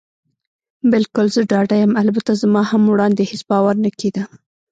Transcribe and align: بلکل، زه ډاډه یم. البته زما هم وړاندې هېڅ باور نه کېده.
بلکل، 0.91 1.25
زه 1.35 1.41
ډاډه 1.51 1.75
یم. 1.81 1.93
البته 2.03 2.31
زما 2.41 2.61
هم 2.71 2.81
وړاندې 2.87 3.23
هېڅ 3.31 3.41
باور 3.51 3.75
نه 3.85 3.91
کېده. 3.99 4.23